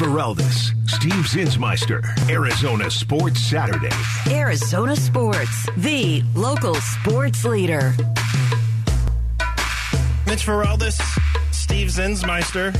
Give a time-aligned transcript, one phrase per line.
[0.00, 3.90] Feraldis, Steve Zinsmeister, Arizona Sports Saturday.
[4.30, 7.92] Arizona Sports, the local sports leader.
[10.26, 10.98] Mitch Feraldis,
[11.52, 12.74] Steve Zinsmeister,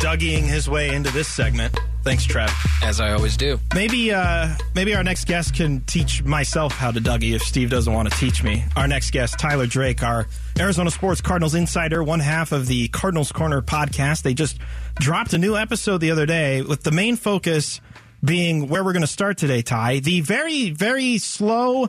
[0.00, 1.78] Dougieing his way into this segment.
[2.02, 2.50] Thanks, Trev.
[2.82, 3.60] As I always do.
[3.74, 7.92] Maybe, uh, maybe our next guest can teach myself how to Dougie if Steve doesn't
[7.92, 8.64] want to teach me.
[8.74, 10.28] Our next guest, Tyler Drake, our
[10.58, 14.22] Arizona Sports Cardinals insider, one half of the Cardinals Corner podcast.
[14.22, 14.58] They just
[14.94, 17.80] dropped a new episode the other day with the main focus
[18.24, 19.98] being where we're going to start today, Ty.
[19.98, 21.88] The very, very slow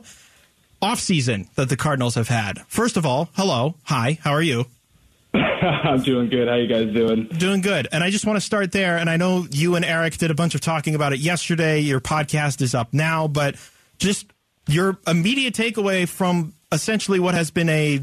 [0.82, 2.58] offseason that the Cardinals have had.
[2.66, 3.76] First of all, hello.
[3.84, 4.18] Hi.
[4.22, 4.66] How are you?
[5.32, 6.48] I'm doing good.
[6.48, 7.28] How you guys doing?
[7.28, 7.86] Doing good.
[7.92, 8.96] And I just want to start there.
[8.98, 11.78] And I know you and Eric did a bunch of talking about it yesterday.
[11.78, 13.54] Your podcast is up now, but
[13.98, 14.26] just
[14.66, 18.00] your immediate takeaway from essentially what has been a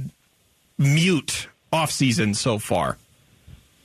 [0.77, 2.97] mute offseason so far.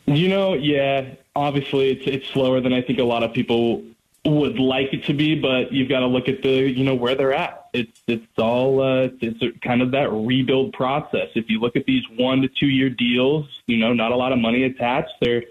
[0.07, 3.83] You know, yeah, obviously it's it's slower than I think a lot of people
[4.25, 7.15] would like it to be, but you've got to look at the you know where
[7.15, 7.69] they're at.
[7.73, 11.29] It's it's all uh, it's kind of that rebuild process.
[11.35, 14.33] If you look at these one to two year deals, you know, not a lot
[14.33, 15.13] of money attached.
[15.21, 15.45] They're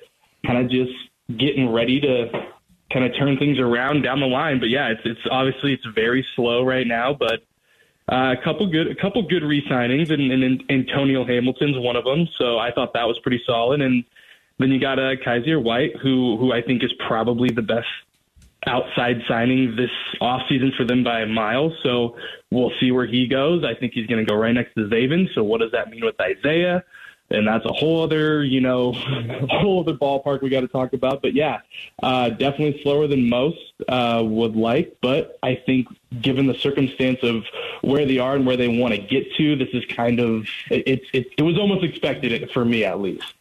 [0.46, 0.94] kind of just
[1.38, 2.48] getting ready to
[2.92, 4.60] kind of turn things around down the line.
[4.60, 7.42] But yeah, it's it's obviously it's very slow right now, but.
[8.10, 12.06] Uh, a couple good, a couple good re-signings, and, and, and Antonio Hamilton's one of
[12.06, 12.28] them.
[12.38, 13.82] So I thought that was pretty solid.
[13.82, 14.06] And
[14.60, 17.88] then you got uh, Kyzir White, who who I think is probably the best
[18.66, 19.92] outside signing this
[20.22, 21.74] offseason for them by a mile.
[21.84, 22.16] So
[22.50, 23.64] we'll see where he goes.
[23.64, 25.28] I think he's going to go right next to Zaven.
[25.36, 26.84] So what does that mean with Isaiah?
[27.30, 28.94] And that's a whole other, you know,
[29.50, 31.22] whole other ballpark we got to talk about.
[31.22, 31.60] But yeah,
[32.02, 34.98] uh, definitely slower than most uh, would like.
[35.02, 35.88] But I think,
[36.22, 37.44] given the circumstance of
[37.82, 41.06] where they are and where they want to get to, this is kind of it.
[41.14, 43.34] It, it was almost expected for me, at least.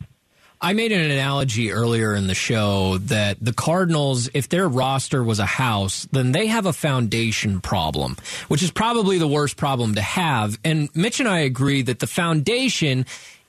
[0.61, 5.39] I made an analogy earlier in the show that the Cardinals, if their roster was
[5.39, 8.17] a house, then they have a foundation problem,
[8.49, 10.59] which is probably the worst problem to have.
[10.65, 13.05] And Mitch and I agree that the foundation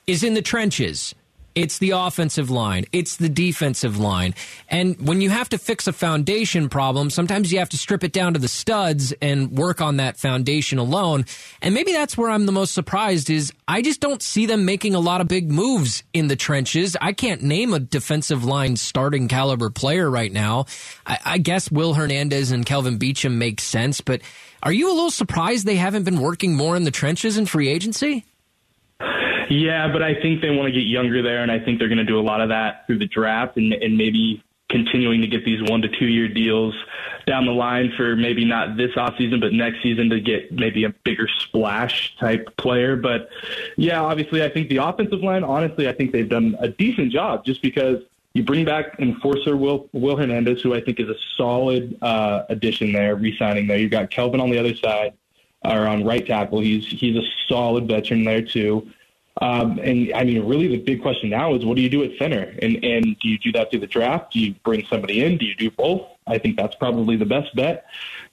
[0.08, 1.14] is in the trenches.
[1.54, 2.84] It's the offensive line.
[2.92, 4.34] It's the defensive line.
[4.68, 8.12] And when you have to fix a foundation problem, sometimes you have to strip it
[8.12, 11.24] down to the studs and work on that foundation alone.
[11.60, 14.94] And maybe that's where I'm the most surprised is I just don't see them making
[14.94, 16.96] a lot of big moves in the trenches.
[17.00, 20.66] I can't name a defensive line starting caliber player right now.
[21.06, 24.22] I, I guess Will Hernandez and Kelvin Beachum make sense, but
[24.62, 27.68] are you a little surprised they haven't been working more in the trenches in free
[27.68, 28.24] agency?
[29.48, 31.98] Yeah, but I think they want to get younger there, and I think they're going
[31.98, 35.44] to do a lot of that through the draft and, and maybe continuing to get
[35.44, 36.74] these one to two year deals
[37.26, 40.90] down the line for maybe not this offseason, but next season to get maybe a
[40.90, 42.94] bigger splash type player.
[42.94, 43.30] But
[43.76, 47.44] yeah, obviously, I think the offensive line, honestly, I think they've done a decent job
[47.44, 48.02] just because
[48.34, 52.92] you bring back enforcer Will, Will Hernandez, who I think is a solid uh, addition
[52.92, 53.78] there, re signing there.
[53.78, 55.14] You've got Kelvin on the other side.
[55.64, 58.88] Or on right tackle, he's he's a solid veteran there too.
[59.40, 62.16] Um, and I mean, really, the big question now is what do you do at
[62.18, 62.54] center?
[62.60, 64.32] And and do you do that through the draft?
[64.32, 65.38] Do you bring somebody in?
[65.38, 66.06] Do you do both?
[66.26, 67.86] I think that's probably the best bet.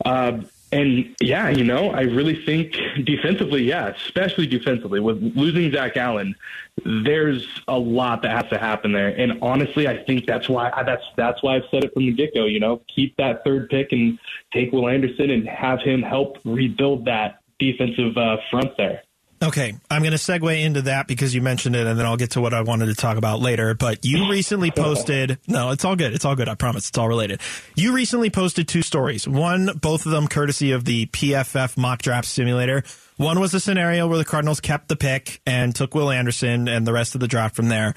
[0.04, 5.96] Um, and yeah, you know, I really think defensively, yeah, especially defensively with losing Zach
[5.96, 6.36] Allen,
[6.84, 9.10] there's a lot that has to happen there.
[9.10, 12.34] And honestly, I think that's why that's that's why I've said it from the get
[12.34, 12.46] go.
[12.46, 14.20] You know, keep that third pick and
[14.54, 19.04] take Will Anderson and have him help rebuild that defensive uh, front there.
[19.44, 22.31] Okay, I'm going to segue into that because you mentioned it, and then I'll get
[22.31, 23.73] to what I wanted to talk about later.
[23.73, 26.13] But you recently posted, no, it's all good.
[26.13, 26.47] It's all good.
[26.47, 26.88] I promise.
[26.88, 27.41] It's all related.
[27.75, 29.28] You recently posted two stories.
[29.28, 32.84] One, both of them courtesy of the PFF mock draft simulator.
[33.18, 36.88] One was a scenario where the Cardinals kept the pick and took Will Anderson and
[36.88, 37.94] the rest of the draft from there.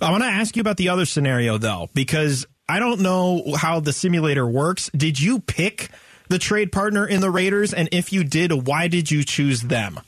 [0.00, 3.80] I want to ask you about the other scenario, though, because I don't know how
[3.80, 4.90] the simulator works.
[4.94, 5.90] Did you pick
[6.28, 7.72] the trade partner in the Raiders?
[7.72, 10.00] And if you did, why did you choose them?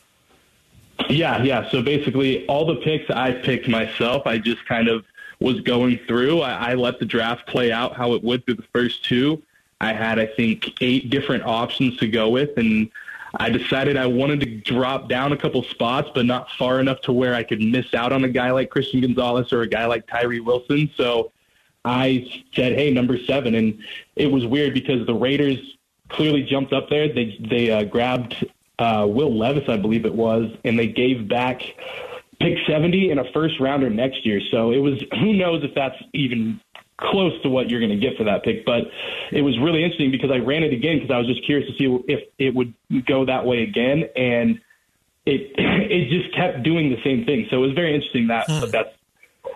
[1.08, 1.68] Yeah, yeah.
[1.70, 4.26] So basically, all the picks I picked myself.
[4.26, 5.04] I just kind of
[5.40, 6.40] was going through.
[6.40, 9.42] I, I let the draft play out how it would through the first two.
[9.80, 12.90] I had, I think, eight different options to go with, and
[13.38, 17.12] I decided I wanted to drop down a couple spots, but not far enough to
[17.12, 20.06] where I could miss out on a guy like Christian Gonzalez or a guy like
[20.06, 20.90] Tyree Wilson.
[20.96, 21.32] So
[21.84, 23.54] I said, "Hey, number seven.
[23.56, 23.78] and
[24.16, 25.76] it was weird because the Raiders
[26.08, 27.12] clearly jumped up there.
[27.12, 28.46] They they uh, grabbed
[28.78, 31.62] uh, Will Levis, I believe it was, and they gave back
[32.40, 34.40] pick 70 and a first rounder next year.
[34.50, 36.60] So it was, who knows if that's even
[36.98, 38.64] close to what you're going to get for that pick.
[38.64, 38.84] But
[39.32, 41.76] it was really interesting because I ran it again because I was just curious to
[41.76, 42.74] see if it would
[43.06, 44.04] go that way again.
[44.16, 44.60] And
[45.26, 47.46] it, it just kept doing the same thing.
[47.50, 48.70] So it was very interesting that, hmm.
[48.70, 48.90] that's,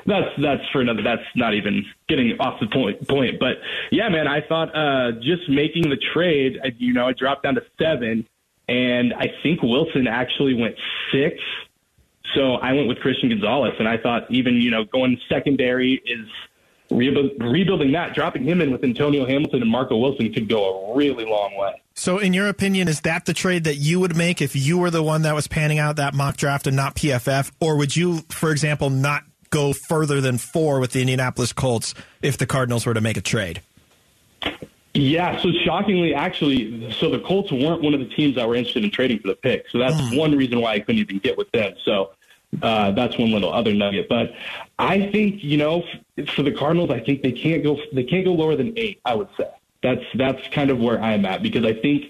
[0.06, 1.02] that's that's for another.
[1.02, 3.06] That's not even getting off the point.
[3.06, 3.56] Point, but
[3.90, 6.58] yeah, man, I thought uh, just making the trade.
[6.78, 8.26] You know, I dropped down to seven,
[8.68, 10.76] and I think Wilson actually went
[11.12, 11.36] six.
[12.34, 16.26] So I went with Christian Gonzalez, and I thought even you know going secondary is
[16.90, 20.96] rebu- rebuilding that, dropping him in with Antonio Hamilton and Marco Wilson could go a
[20.96, 21.80] really long way.
[21.94, 24.90] So, in your opinion, is that the trade that you would make if you were
[24.90, 27.50] the one that was panning out that mock draft and not PFF?
[27.60, 32.38] Or would you, for example, not go further than four with the Indianapolis Colts if
[32.38, 33.62] the Cardinals were to make a trade?
[34.94, 38.84] Yeah, so shockingly, actually, so the Colts weren't one of the teams that were interested
[38.84, 39.68] in trading for the pick.
[39.68, 40.18] So that's mm.
[40.18, 41.74] one reason why I couldn't even get with them.
[41.84, 42.12] So
[42.62, 44.08] uh, that's one little other nugget.
[44.08, 44.32] But
[44.78, 45.84] I think you know,
[46.34, 49.00] for the Cardinals, I think they can't go they can't go lower than eight.
[49.04, 49.48] I would say
[49.82, 52.06] that's that's kind of where I'm at because I think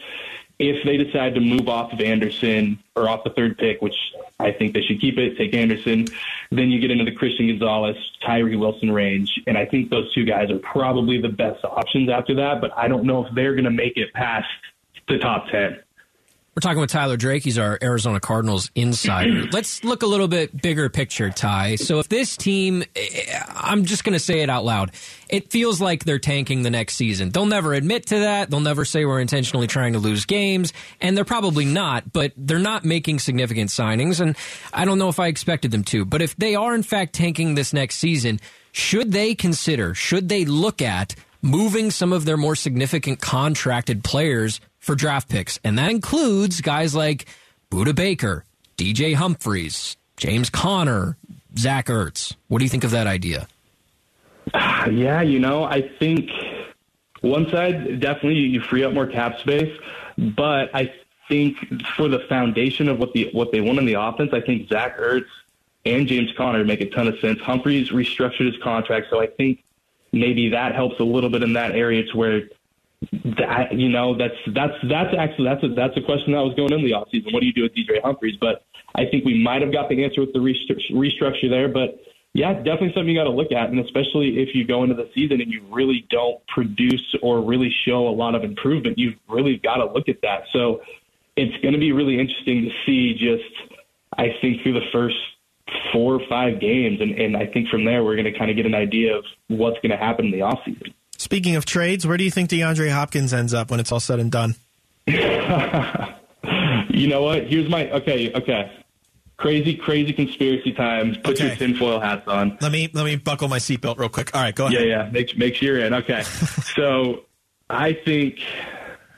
[0.59, 3.95] if they decide to move off of Anderson or off the third pick, which
[4.41, 6.07] I think they should keep it, take Anderson,
[6.51, 10.25] then you get into the Christian Gonzalez, Tyree Wilson range, and I think those two
[10.25, 12.61] guys are probably the best options after that.
[12.61, 14.47] But I don't know if they're going to make it past
[15.09, 15.81] the top ten.
[16.59, 17.45] We're talking with Tyler Drake.
[17.45, 19.45] He's our Arizona Cardinals insider.
[19.53, 21.77] Let's look a little bit bigger picture, Ty.
[21.77, 22.83] So if this team,
[23.55, 24.91] I'm just going to say it out loud,
[25.29, 27.31] it feels like they're tanking the next season.
[27.31, 28.51] They'll never admit to that.
[28.51, 32.59] They'll never say we're intentionally trying to lose games, and they're probably not, but they're
[32.59, 34.37] not making significant signings, and
[34.73, 36.05] I don't know if I expected them to.
[36.05, 38.41] But if they are in fact tanking this next season,
[38.73, 44.61] should they consider, should they look at moving some of their more significant contracted players
[44.89, 45.61] for draft picks.
[45.63, 47.27] And that includes guys like
[47.71, 48.47] Budda Baker,
[48.79, 51.19] DJ Humphries, James Conner,
[51.59, 52.35] Zach Ertz.
[52.49, 53.47] What do you think of that idea?
[54.91, 56.31] Yeah, you know, I think
[57.21, 59.79] one side, definitely you free up more cap space,
[60.17, 60.95] but I
[61.29, 61.59] think
[61.95, 64.97] for the foundation of what the what they want in the offense, I think Zach
[64.99, 65.27] Ertz
[65.85, 67.39] and James Conner make a ton of sense.
[67.41, 69.63] Humphries restructured his contract, so I think
[70.13, 72.49] maybe that helps a little bit in that area to where
[73.39, 76.73] that, you know that's that's that's actually that's a that's a question that was going
[76.73, 77.33] in the offseason.
[77.33, 78.37] What do you do with DJ Humphries?
[78.41, 78.65] But
[78.95, 81.69] I think we might have got the answer with the restructure there.
[81.69, 82.01] But
[82.35, 85.09] yeah, definitely something you got to look at, and especially if you go into the
[85.15, 89.59] season and you really don't produce or really show a lot of improvement, you've really
[89.59, 90.45] got to look at that.
[90.53, 90.83] So
[91.37, 93.15] it's going to be really interesting to see.
[93.15, 93.79] Just
[94.17, 95.17] I think through the first
[95.93, 98.57] four or five games, and, and I think from there we're going to kind of
[98.57, 100.95] get an idea of what's going to happen in the offseason.
[101.29, 104.19] Speaking of trades, where do you think DeAndre Hopkins ends up when it's all said
[104.19, 104.55] and done?
[105.07, 105.13] you
[107.07, 107.47] know what?
[107.47, 108.73] Here's my okay, okay.
[109.37, 111.17] Crazy, crazy conspiracy time.
[111.17, 111.49] Put okay.
[111.49, 112.57] your tinfoil hats on.
[112.63, 114.35] Let me let me buckle my seatbelt real quick.
[114.35, 114.81] All right, go ahead.
[114.81, 115.11] Yeah, yeah.
[115.11, 115.93] Make make sure you're in.
[115.93, 116.23] Okay.
[116.75, 117.25] so
[117.69, 118.41] I think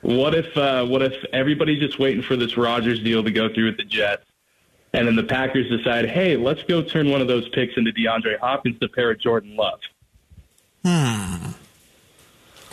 [0.03, 3.67] what if uh, what if everybody's just waiting for this Rodgers deal to go through
[3.67, 4.25] with the Jets,
[4.93, 8.37] and then the Packers decide, hey, let's go turn one of those picks into DeAndre
[8.41, 9.79] Hopkins to pair with Jordan Love.
[10.85, 11.20] Hmm.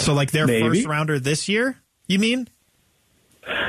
[0.07, 0.65] So, like their Maybe.
[0.65, 2.48] first rounder this year, you mean?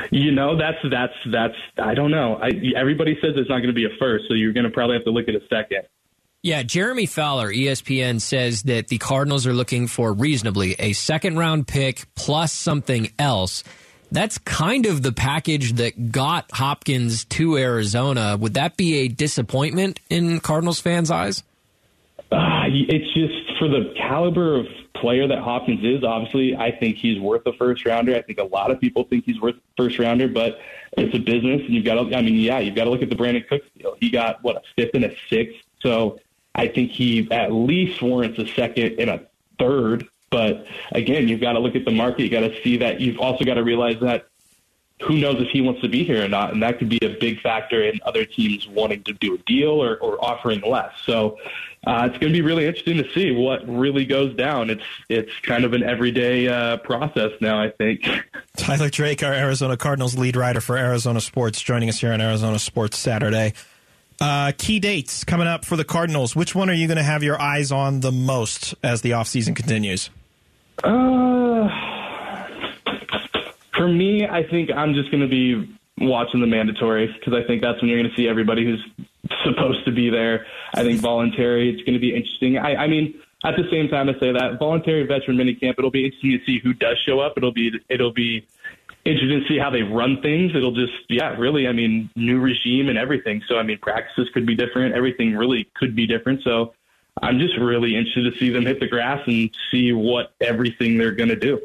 [0.09, 1.53] You know, that's that's that's.
[1.77, 2.39] I don't know.
[2.41, 4.95] I, everybody says it's not going to be a first, so you're going to probably
[4.95, 5.81] have to look at a second.
[6.41, 11.67] Yeah, Jeremy Fowler, ESPN says that the Cardinals are looking for reasonably a second round
[11.67, 13.65] pick plus something else.
[14.09, 18.37] That's kind of the package that got Hopkins to Arizona.
[18.37, 21.43] Would that be a disappointment in Cardinals fans' eyes?
[22.31, 27.19] Uh, it's just for the caliber of player that Hopkins is, obviously, I think he's
[27.19, 28.15] worth a first rounder.
[28.15, 30.59] I think a lot of people think he's worth first rounder, but
[30.93, 32.15] it's a business, and you've got to.
[32.15, 33.95] I mean, yeah, you've got to look at the Brandin Cooks deal.
[33.99, 36.19] He got what a fifth and a sixth, so
[36.53, 39.25] I think he at least warrants a second and a
[39.57, 40.07] third.
[40.29, 42.21] But again, you've got to look at the market.
[42.23, 43.01] You got to see that.
[43.01, 44.28] You've also got to realize that
[45.01, 47.17] who knows if he wants to be here or not, and that could be a
[47.19, 50.91] big factor in other teams wanting to do a deal or, or offering less.
[51.05, 51.37] So
[51.87, 54.69] uh, it's going to be really interesting to see what really goes down.
[54.69, 57.61] It's it's kind of an everyday uh, process now.
[57.61, 58.05] I think.
[58.57, 62.59] Tyler Drake, our Arizona Cardinals lead writer for Arizona Sports, joining us here on Arizona
[62.59, 63.53] Sports Saturday.
[64.21, 66.35] Uh, key dates coming up for the Cardinals.
[66.35, 69.55] Which one are you going to have your eyes on the most as the offseason
[69.55, 70.09] continues?
[70.83, 71.38] Uh,
[73.79, 77.61] for me, I think I'm just going to be watching the mandatory because I think
[77.61, 78.85] that's when you're going to see everybody who's
[79.45, 80.45] supposed to be there.
[80.75, 82.57] I think voluntary, it's going to be interesting.
[82.57, 86.03] I, I mean, at the same time, I say that voluntary veteran minicamp, it'll be
[86.03, 87.37] interesting to see who does show up.
[87.37, 88.45] It'll be it'll be
[89.05, 90.51] interesting to see how they run things.
[90.53, 91.65] It'll just yeah, really.
[91.65, 93.41] I mean, new regime and everything.
[93.47, 94.93] So I mean, practices could be different.
[94.93, 96.43] Everything really could be different.
[96.43, 96.73] So
[97.21, 101.13] I'm just really interested to see them hit the grass and see what everything they're
[101.13, 101.61] going to do.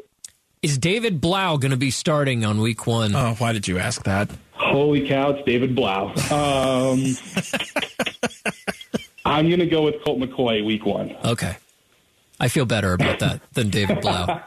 [0.61, 3.15] Is David Blough going to be starting on week one?
[3.15, 4.29] Oh, why did you ask that?
[4.53, 6.09] Holy cow, it's David Blough.
[6.31, 7.03] Um,
[9.25, 11.15] I'm going to go with Colt McCoy week one.
[11.23, 11.57] Okay.
[12.39, 14.41] I feel better about that than David Blough.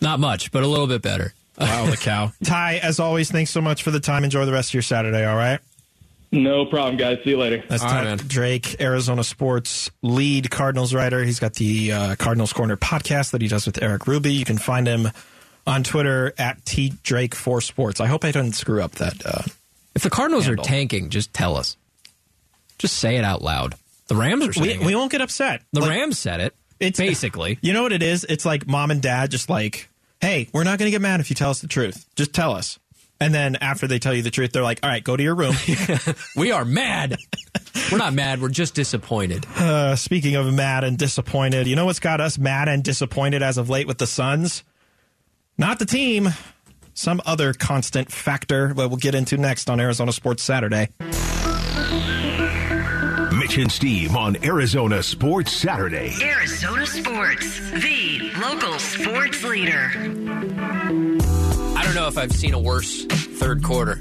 [0.00, 1.32] Not much, but a little bit better.
[1.58, 2.32] Wow, the cow.
[2.42, 4.24] Ty, as always, thanks so much for the time.
[4.24, 5.60] Enjoy the rest of your Saturday, all right?
[6.32, 7.18] No problem, guys.
[7.24, 7.62] See you later.
[7.68, 8.18] That's All Ty right, man.
[8.18, 11.24] Drake, Arizona sports lead Cardinals writer.
[11.24, 14.32] He's got the uh, Cardinals Corner podcast that he does with Eric Ruby.
[14.32, 15.08] You can find him
[15.66, 18.00] on Twitter at T Drake for Sports.
[18.00, 19.26] I hope I didn't screw up that.
[19.26, 19.42] Uh,
[19.94, 20.64] If the Cardinals Handle.
[20.64, 21.76] are tanking, just tell us.
[22.78, 23.74] Just say it out loud.
[24.06, 24.96] The Rams are we, saying we it.
[24.96, 25.62] won't get upset.
[25.72, 26.54] The Like, Rams said it.
[26.78, 27.58] It's basically.
[27.62, 28.24] You know what it is?
[28.28, 29.88] It's like mom and dad just like,
[30.20, 32.06] hey, we're not going to get mad if you tell us the truth.
[32.16, 32.78] Just tell us.
[33.20, 35.34] And then after they tell you the truth, they're like, all right, go to your
[35.34, 35.54] room.
[36.36, 37.16] We are mad.
[37.92, 38.40] we're not mad.
[38.40, 39.44] We're just disappointed.
[39.56, 43.58] uh, speaking of mad and disappointed, you know what's got us mad and disappointed as
[43.58, 44.64] of late with the Suns?
[45.58, 46.30] Not the team,
[46.94, 50.88] some other constant factor that we'll get into next on Arizona Sports Saturday.
[53.38, 56.14] Mitch and Steve on Arizona Sports Saturday.
[56.22, 59.90] Arizona Sports, the local sports leader.
[62.10, 63.94] If I've seen a worse third quarter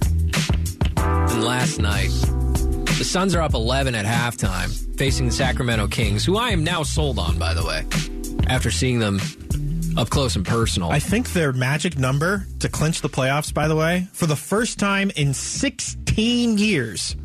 [0.95, 2.09] than last night.
[2.09, 6.81] The Suns are up 11 at halftime, facing the Sacramento Kings, who I am now
[6.81, 7.85] sold on, by the way,
[8.47, 9.19] after seeing them
[9.95, 10.89] up close and personal.
[10.89, 14.79] I think their magic number to clinch the playoffs, by the way, for the first
[14.79, 17.15] time in 16 years,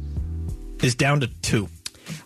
[0.82, 1.66] is down to two.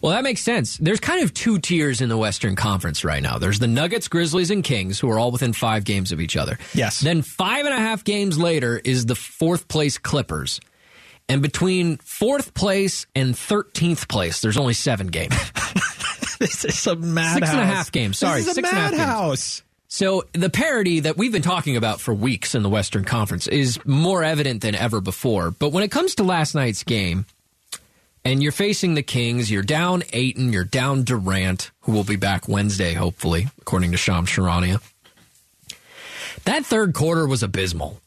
[0.00, 0.76] Well, that makes sense.
[0.78, 3.38] There's kind of two tiers in the Western Conference right now.
[3.38, 6.58] There's the Nuggets, Grizzlies, and Kings, who are all within five games of each other.
[6.74, 7.00] Yes.
[7.00, 10.60] Then five and a half games later is the fourth place Clippers.
[11.28, 15.34] And between fourth place and 13th place, there's only seven games.
[16.38, 17.34] This is a madhouse.
[17.34, 18.18] Six and a half games.
[18.18, 19.00] Sorry, this is a six and a half games.
[19.00, 19.62] madhouse.
[19.88, 23.84] So the parity that we've been talking about for weeks in the Western Conference is
[23.84, 25.50] more evident than ever before.
[25.50, 27.26] But when it comes to last night's game,
[28.24, 32.48] and you're facing the Kings, you're down Ayton, you're down Durant, who will be back
[32.48, 34.80] Wednesday, hopefully, according to Shams Charania.
[36.44, 38.00] That third quarter was abysmal.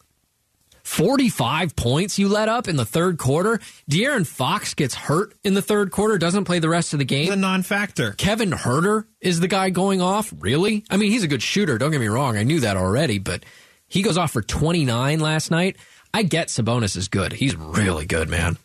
[0.84, 3.62] 45 points you let up in the third quarter.
[3.90, 7.24] De'Aaron Fox gets hurt in the third quarter, doesn't play the rest of the game.
[7.24, 8.12] It's a non-factor.
[8.14, 10.34] Kevin Huerter is the guy going off.
[10.40, 10.84] Really?
[10.90, 11.78] I mean, he's a good shooter.
[11.78, 12.36] Don't get me wrong.
[12.36, 13.46] I knew that already, but
[13.88, 15.78] he goes off for 29 last night.
[16.14, 17.32] I get Sabonis is good.
[17.32, 18.58] He's really good, man.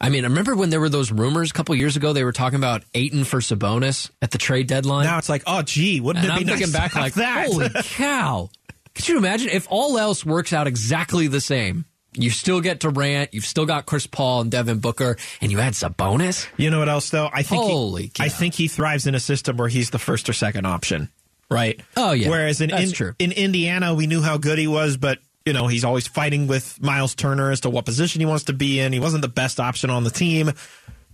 [0.00, 2.12] I mean, I remember when there were those rumors a couple years ago.
[2.12, 5.04] They were talking about Ayton for Sabonis at the trade deadline.
[5.04, 7.04] Now it's like, oh, gee, wouldn't and it I'm be thinking nice back to have
[7.04, 7.46] like, that?
[7.48, 8.50] holy cow!
[8.94, 11.84] Could you imagine if all else works out exactly the same?
[12.14, 15.74] You still get Durant, you've still got Chris Paul and Devin Booker, and you add
[15.74, 16.48] Sabonis.
[16.56, 17.28] You know what else though?
[17.32, 18.24] I think Holy he, cow.
[18.24, 21.08] I think he thrives in a system where he's the first or second option,
[21.50, 21.80] right?
[21.96, 22.28] Oh, yeah.
[22.30, 23.14] Whereas in That's in, true.
[23.20, 26.80] in Indiana, we knew how good he was, but you know he's always fighting with
[26.82, 28.92] Myles Turner as to what position he wants to be in.
[28.92, 30.52] He wasn't the best option on the team.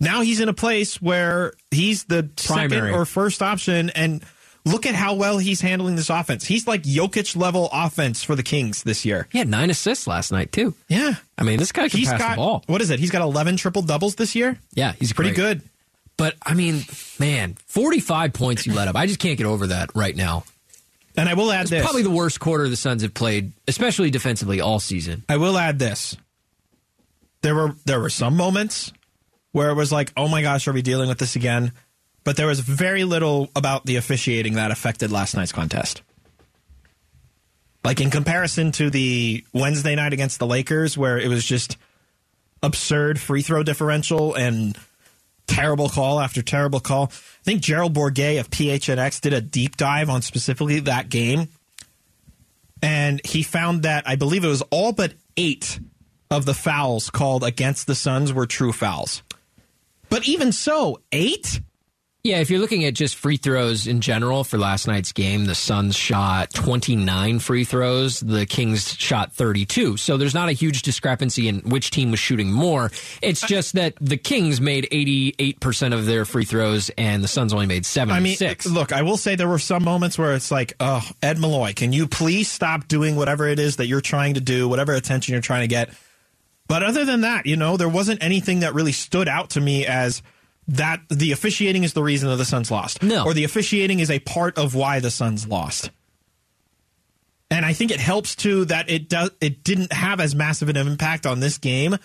[0.01, 2.71] Now he's in a place where he's the Primary.
[2.71, 4.23] second or first option, and
[4.67, 6.45] look at how well he's handling this offense.
[6.45, 9.27] He's like Jokic level offense for the Kings this year.
[9.33, 10.75] He had nine assists last night too.
[10.89, 11.15] Yeah.
[11.39, 12.65] I mean, this guy can He's pass got the ball.
[12.67, 12.99] what is it?
[13.01, 14.59] He's got eleven triple doubles this year.
[14.75, 15.61] Yeah, he's Pretty great.
[15.61, 15.63] good.
[16.19, 16.83] But I mean,
[17.19, 18.97] man, forty-five points you let up.
[18.97, 20.45] I just can't get over that right now.
[21.17, 21.83] And I will add It's this.
[21.83, 25.25] probably the worst quarter the Suns have played, especially defensively all season.
[25.29, 26.17] I will add this.
[27.43, 28.93] There were there were some moments
[29.53, 31.73] where it was like, oh my gosh, are we dealing with this again?
[32.25, 36.03] But there was very little about the officiating that affected last night's contest.
[37.85, 41.77] Like in comparison to the Wednesday night against the Lakers, where it was just
[42.63, 44.77] absurd free throw differential and
[45.47, 47.05] terrible call after terrible call.
[47.05, 51.49] I think Gerald Bourguet of PHNX did a deep dive on specifically that game.
[52.83, 55.81] And he found that I believe it was all but eight
[56.31, 59.23] of the fouls called against the Suns were true fouls.
[60.09, 61.61] But even so, eight?
[62.27, 65.55] Yeah, if you're looking at just free throws in general for last night's game, the
[65.55, 69.97] Suns shot 29 free throws, the Kings shot 32.
[69.97, 72.91] So there's not a huge discrepancy in which team was shooting more.
[73.23, 77.67] It's just that the Kings made 88% of their free throws and the Suns only
[77.67, 81.09] made I mean, look, I will say there were some moments where it's like, oh,
[81.23, 84.69] Ed Malloy, can you please stop doing whatever it is that you're trying to do,
[84.69, 85.91] whatever attention you're trying to get?
[86.67, 89.87] But other than that, you know, there wasn't anything that really stood out to me
[89.87, 90.23] as
[90.69, 93.03] that the officiating is the reason that the Suns lost.
[93.03, 93.25] No.
[93.25, 95.91] Or the officiating is a part of why the Suns lost.
[97.51, 100.77] And I think it helps too that it does it didn't have as massive an
[100.77, 101.97] impact on this game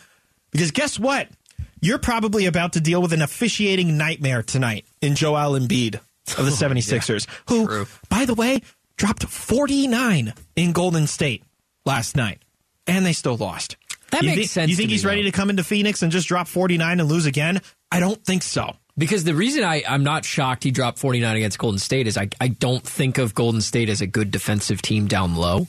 [0.51, 1.29] because guess what?
[1.81, 5.95] You're probably about to deal with an officiating nightmare tonight in Joel Embiid
[6.37, 7.87] of the 76ers, who True.
[8.07, 8.61] by the way
[8.97, 11.43] dropped 49 in Golden State
[11.85, 12.43] last night
[12.85, 13.77] and they still lost.
[14.11, 15.29] That you makes think, sense You think to me, he's ready though.
[15.31, 17.61] to come into Phoenix and just drop 49 and lose again?
[17.91, 18.75] I don't think so.
[18.97, 22.29] Because the reason I, I'm not shocked he dropped 49 against Golden State is I,
[22.39, 25.67] I don't think of Golden State as a good defensive team down low.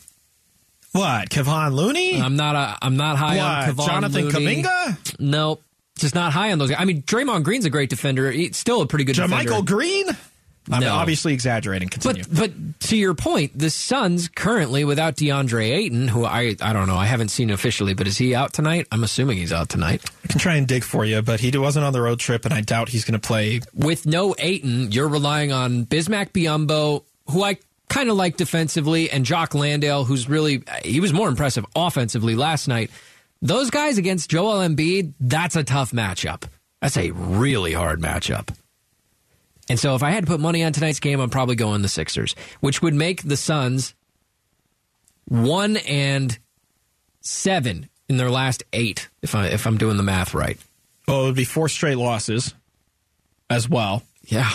[0.93, 1.31] What?
[1.31, 2.21] Kevon Looney?
[2.21, 3.77] I'm not a, I'm not high on what?
[3.77, 4.63] Kevon Jonathan Looney.
[4.63, 5.17] Kuminga?
[5.19, 5.63] Nope.
[5.99, 6.79] Just not high on those guys.
[6.81, 8.31] I mean, Draymond Green's a great defender.
[8.31, 9.51] He's still a pretty good defender.
[9.51, 10.07] JaMychal Green?
[10.71, 10.93] I'm No.
[10.95, 11.89] obviously exaggerating.
[11.89, 12.23] Continue.
[12.25, 16.87] But but to your point, the Suns currently without DeAndre Ayton, who I I don't
[16.87, 18.87] know, I haven't seen officially, but is he out tonight?
[18.93, 20.09] I'm assuming he's out tonight.
[20.25, 22.55] I can try and dig for you, but he wasn't on the road trip, and
[22.55, 23.61] I doubt he's going to play.
[23.75, 27.57] With no Ayton, you're relying on Bismack Biyombo, who I
[27.89, 32.69] kind of like defensively, and Jock Landale, who's really he was more impressive offensively last
[32.69, 32.91] night.
[33.43, 36.45] Those guys against Joel Embiid, that's a tough matchup.
[36.81, 38.55] That's a really hard matchup.
[39.69, 41.89] And so if I had to put money on tonight's game, I'm probably going the
[41.89, 43.95] Sixers, which would make the Suns
[45.27, 46.37] one and
[47.21, 50.59] seven in their last eight, if I if I'm doing the math right.
[51.09, 52.55] Oh, it would be four straight losses
[53.49, 54.03] as well.
[54.25, 54.51] Yeah.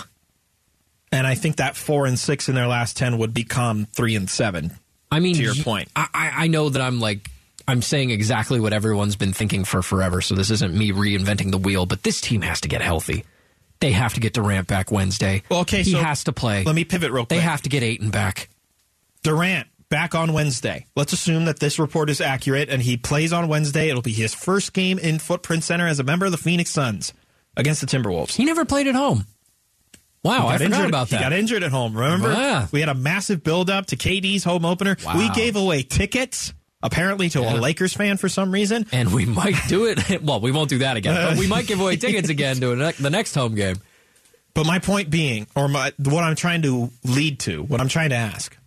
[1.11, 4.29] And I think that four and six in their last 10 would become three and
[4.29, 4.73] seven.
[5.09, 5.89] I mean, To your point.
[5.95, 7.29] I, I I know that I'm like
[7.67, 10.21] I'm saying exactly what everyone's been thinking for forever.
[10.21, 13.25] So this isn't me reinventing the wheel, but this team has to get healthy.
[13.79, 15.43] They have to get Durant back Wednesday.
[15.49, 16.63] Well, okay, he so has to play.
[16.63, 17.29] Let me pivot real quick.
[17.29, 18.49] They have to get Ayton back.
[19.23, 20.85] Durant back on Wednesday.
[20.95, 23.89] Let's assume that this report is accurate and he plays on Wednesday.
[23.89, 27.13] It'll be his first game in Footprint Center as a member of the Phoenix Suns
[27.55, 28.35] against the Timberwolves.
[28.35, 29.25] He never played at home.
[30.23, 30.89] Wow, I got forgot injured.
[30.89, 31.95] about He got injured at home.
[31.95, 32.31] Remember?
[32.33, 32.67] Yeah.
[32.71, 34.97] We had a massive build up to KD's home opener.
[35.05, 35.17] Wow.
[35.17, 36.53] We gave away tickets,
[36.83, 38.85] apparently, to a Lakers fan for some reason.
[38.91, 40.21] and we might do it.
[40.23, 42.91] Well, we won't do that again, but we might give away tickets again to ne-
[42.93, 43.77] the next home game.
[44.53, 48.09] But my point being, or my, what I'm trying to lead to, what I'm trying
[48.09, 48.57] to ask,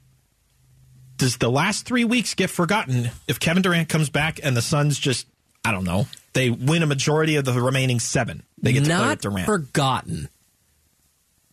[1.16, 4.98] does the last three weeks get forgotten if Kevin Durant comes back and the Suns
[4.98, 5.26] just,
[5.64, 8.44] I don't know, they win a majority of the remaining seven?
[8.62, 9.46] They get Not Durant.
[9.46, 10.28] forgotten.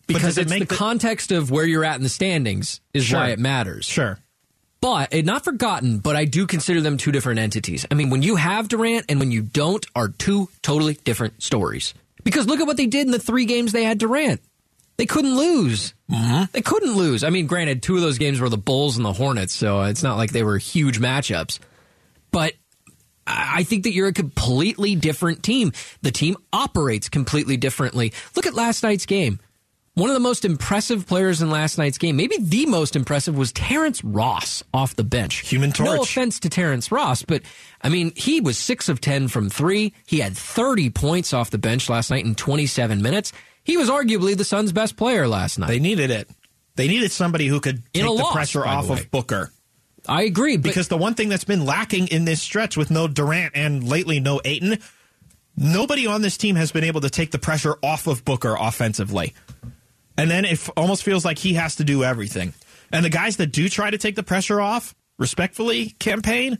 [0.06, 3.20] Because it's the the- context of where you're at in the standings is Sure.
[3.20, 3.86] why it matters.
[3.86, 4.20] Sure.
[4.80, 7.86] But eh, not forgotten, but I do consider them two different entities.
[7.90, 11.94] I mean, when you have Durant and when you don't are two totally different stories.
[12.24, 14.42] Because look at what they did in the three games they had Durant.
[14.98, 15.94] They couldn't lose.
[16.52, 17.24] They couldn't lose.
[17.24, 20.02] I mean, granted, two of those games were the Bulls and the Hornets, so it's
[20.04, 21.60] not like they were huge matchups.
[22.32, 22.54] But
[23.28, 25.72] I think that you're a completely different team.
[26.02, 28.14] The team operates completely differently.
[28.36, 29.40] Look at last night's game.
[29.98, 33.52] One of the most impressive players in last night's game, maybe the most impressive, was
[33.52, 35.40] Terrence Ross off the bench.
[35.50, 35.88] Human torch.
[35.88, 37.42] No offense to Terrence Ross, but
[37.82, 39.96] I mean, he was six of 10 from three.
[40.06, 43.34] He had 30 points off the bench last night in 27 minutes.
[43.64, 45.70] He was arguably the Suns' best player last night.
[45.70, 46.30] They needed it.
[46.76, 49.52] They needed somebody who could take the loss, pressure off of Booker.
[50.08, 53.08] I agree, but Because the one thing that's been lacking in this stretch with no
[53.08, 54.78] Durant and lately no Ayton,
[55.56, 59.34] nobody on this team has been able to take the pressure off of Booker offensively.
[60.18, 62.54] And then it f- almost feels like he has to do everything.
[62.92, 66.58] And the guys that do try to take the pressure off, respectfully, campaign,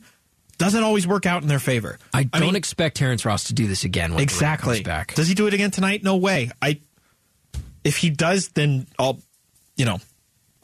[0.58, 1.98] doesn't always work out in their favor.
[2.12, 4.76] I don't mean, expect Terrence Ross to do this again when exactly.
[4.76, 5.14] comes back.
[5.14, 6.02] Does he do it again tonight?
[6.02, 6.50] No way.
[6.60, 6.80] I
[7.84, 9.20] if he does, then I'll
[9.76, 9.98] you know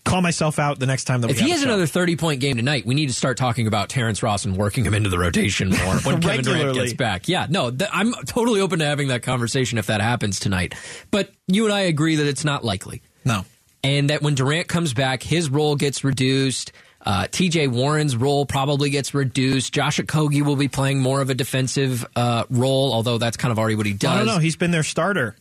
[0.04, 2.84] call myself out the next time that If he has another 30 point game tonight,
[2.86, 5.96] we need to start talking about Terrence Ross and working him into the rotation more
[6.00, 7.26] when Kevin Durant gets back.
[7.28, 10.74] Yeah, no, th- I'm totally open to having that conversation if that happens tonight.
[11.10, 13.02] But you and I agree that it's not likely.
[13.24, 13.44] no.
[13.82, 16.72] And that when Durant comes back, his role gets reduced.
[17.04, 19.74] Uh, TJ Warren's role probably gets reduced.
[19.74, 23.58] Josh Okogie will be playing more of a defensive uh, role, although that's kind of
[23.58, 24.10] already what he does.
[24.10, 24.38] I don't know.
[24.38, 25.36] He's been their starter.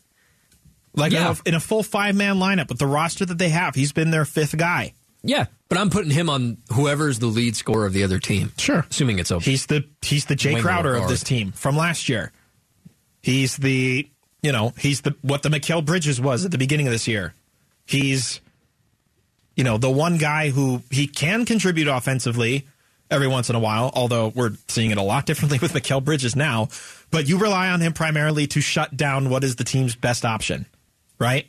[0.95, 1.31] Like Yeah.
[1.31, 3.91] in, a, in a full five man lineup with the roster that they have, he's
[3.91, 4.93] been their fifth guy.
[5.25, 8.51] Yeah, but I'm putting him on whoever's the lead scorer of the other team.
[8.57, 8.85] Sure.
[8.91, 9.43] Assuming it's open.
[9.49, 12.31] He's the he's the Jay Winger Crowder of this team from last year.
[13.21, 14.07] He's the
[14.41, 17.33] you know he's the what the Mikal Bridges was at the beginning of this year.
[17.85, 18.41] He's
[19.55, 22.67] you know the one guy who he can contribute offensively
[23.09, 23.91] every once in a while.
[23.93, 26.67] Although we're seeing it a lot differently with Mikal Bridges now.
[27.11, 30.65] But you rely on him primarily to shut down what is the team's best option,
[31.23, 31.47] right?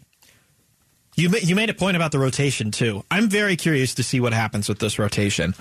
[1.17, 3.05] You you made a point about the rotation too.
[3.11, 5.55] I'm very curious to see what happens with this rotation.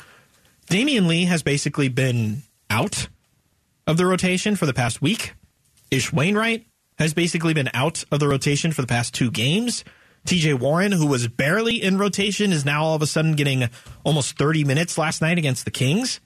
[0.70, 3.08] Damion Lee has basically been out
[3.86, 5.34] of the rotation for the past week.
[5.92, 6.66] Ish Wainwright
[6.98, 9.84] has basically been out of the rotation for the past two games.
[10.26, 13.70] TJ Warren, who was barely in rotation, is now all of a sudden getting
[14.04, 16.22] almost 30 minutes last night against the Kings.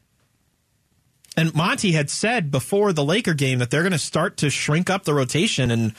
[1.36, 4.90] And Monty had said before the Laker game that they're going to start to shrink
[4.90, 5.94] up the rotation and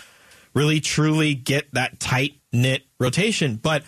[0.54, 3.56] really truly get that tight knit rotation.
[3.56, 3.84] But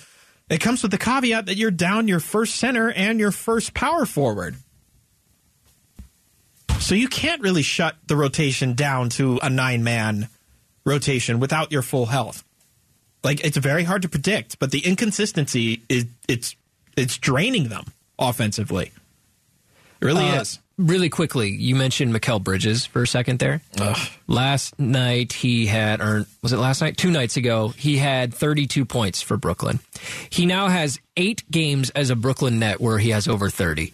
[0.49, 4.05] it comes with the caveat that you're down your first center and your first power
[4.07, 4.57] forward.
[6.81, 10.29] So you can't really shut the rotation down to a nine man
[10.85, 12.43] rotation without your full health.
[13.23, 16.57] Like it's very hard to predict, but the inconsistency is it's
[16.97, 17.85] it's draining them
[18.19, 18.93] offensively.
[20.01, 20.59] It really Uh, is.
[20.81, 23.61] Really quickly, you mentioned Mikal Bridges for a second there.
[24.27, 26.97] Last night he had, or was it last night?
[26.97, 29.81] Two nights ago, he had 32 points for Brooklyn.
[30.31, 33.93] He now has eight games as a Brooklyn net where he has over 30.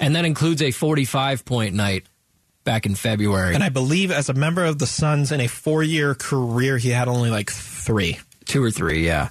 [0.00, 2.06] And that includes a 45 point night
[2.64, 3.54] back in February.
[3.54, 6.90] And I believe as a member of the Suns in a four year career, he
[6.90, 8.18] had only like three.
[8.46, 9.28] Two or three, yeah.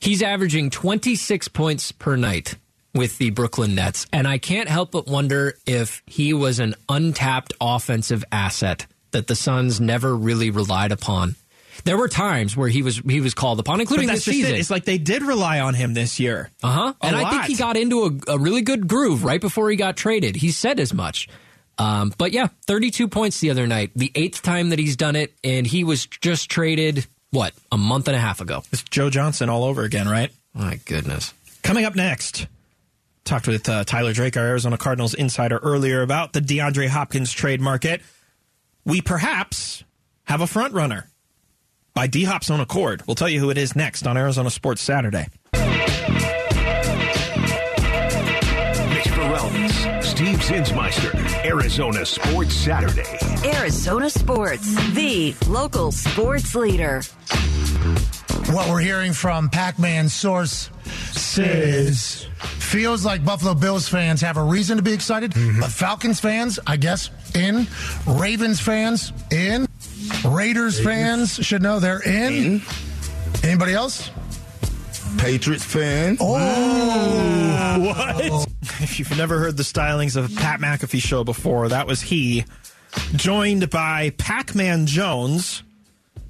[0.00, 2.56] He's averaging 26 points per night
[2.94, 4.06] with the Brooklyn Nets.
[4.12, 9.34] And I can't help but wonder if he was an untapped offensive asset that the
[9.34, 11.36] Suns never really relied upon.
[11.84, 14.54] There were times where he was he was called upon, including this season.
[14.54, 14.60] it.
[14.60, 16.50] It's like they did rely on him this year.
[16.62, 16.92] Uh huh.
[17.02, 19.96] And I think he got into a, a really good groove right before he got
[19.96, 20.36] traded.
[20.36, 21.28] He said as much.
[21.76, 25.34] Um, but yeah, 32 points the other night, the eighth time that he's done it,
[25.42, 28.62] and he was just traded, what, a month and a half ago?
[28.72, 30.30] It's Joe Johnson all over again, right?
[30.54, 31.34] My goodness.
[31.62, 32.46] Coming up next,
[33.24, 37.60] talked with uh, Tyler Drake, our Arizona Cardinals insider, earlier about the DeAndre Hopkins trade
[37.60, 38.00] market.
[38.84, 39.82] We perhaps
[40.24, 41.08] have a front runner
[41.94, 43.02] by D Hop's own accord.
[43.06, 45.26] We'll tell you who it is next on Arizona Sports Saturday.
[48.92, 49.72] Mitch Morales,
[50.06, 53.18] Steve Zinsmeister, Arizona Sports Saturday.
[53.56, 57.00] Arizona Sports, the local sports leader.
[58.52, 60.70] What we're hearing from Pac Man source
[61.12, 65.60] says feels like Buffalo Bills fans have a reason to be excited, mm-hmm.
[65.60, 67.66] but Falcons fans, I guess, in.
[68.06, 69.66] Ravens fans, in.
[70.24, 72.62] Raiders fans should know they're in.
[73.42, 74.10] Anybody else?
[75.18, 76.16] Patriots fan.
[76.20, 77.80] Oh.
[77.80, 78.48] What?
[78.80, 82.44] If you've never heard the stylings of Pat McAfee show before, that was he,
[83.14, 85.62] joined by Pac Man Jones,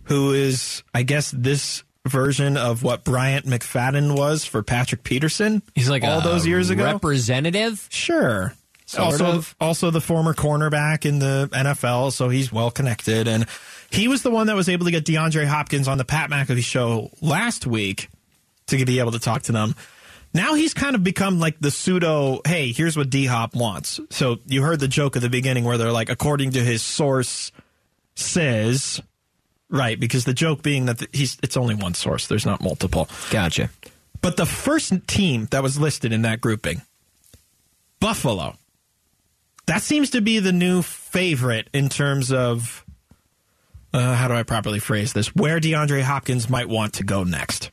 [0.04, 5.62] who is, I guess, this version of what Bryant McFadden was for Patrick Peterson.
[5.74, 6.84] He's like all those years ago.
[6.84, 7.86] Representative?
[7.90, 8.54] Sure.
[8.86, 9.56] Sort also, of.
[9.60, 13.26] also the former cornerback in the NFL, so he's well connected.
[13.26, 13.46] And
[13.90, 16.62] he was the one that was able to get DeAndre Hopkins on the Pat McAfee
[16.62, 18.08] show last week
[18.66, 19.74] to be able to talk to them.
[20.34, 24.00] Now he's kind of become like the pseudo, hey, here's what D Hop wants.
[24.10, 27.52] So you heard the joke at the beginning where they're like, according to his source
[28.16, 29.00] says,
[29.74, 33.08] right, because the joke being that he's it's only one source, there's not multiple.
[33.30, 33.68] Gotcha.
[34.22, 36.80] But the first team that was listed in that grouping,
[38.00, 38.56] Buffalo,
[39.66, 42.84] that seems to be the new favorite in terms of
[43.92, 45.34] uh, how do I properly phrase this?
[45.34, 47.70] Where DeAndre Hopkins might want to go next.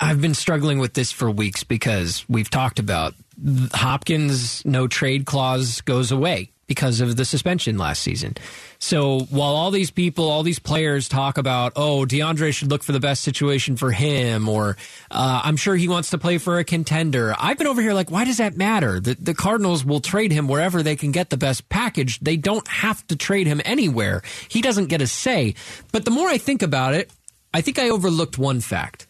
[0.00, 3.14] I've been struggling with this for weeks because we've talked about
[3.72, 8.36] Hopkins' no trade clause goes away because of the suspension last season.
[8.78, 12.92] So while all these people, all these players talk about, oh, DeAndre should look for
[12.92, 14.76] the best situation for him, or
[15.10, 17.34] uh, I'm sure he wants to play for a contender.
[17.36, 19.00] I've been over here like, why does that matter?
[19.00, 22.20] The, the Cardinals will trade him wherever they can get the best package.
[22.20, 24.22] They don't have to trade him anywhere.
[24.48, 25.54] He doesn't get a say.
[25.90, 27.10] But the more I think about it,
[27.52, 29.07] I think I overlooked one fact.